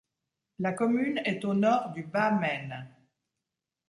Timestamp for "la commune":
0.57-1.19